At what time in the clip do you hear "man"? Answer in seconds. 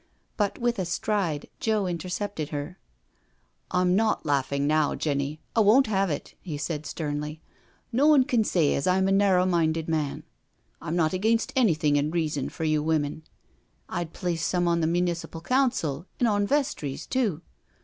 9.87-10.23